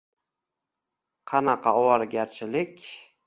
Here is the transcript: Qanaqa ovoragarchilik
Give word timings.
Qanaqa 1.31 1.69
ovoragarchilik 1.81 2.75